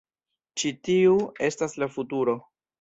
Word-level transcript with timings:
Ĉi 0.61 0.71
tiu 0.87 1.19
estas 1.51 1.81
la 1.85 1.93
futuro. 1.99 2.39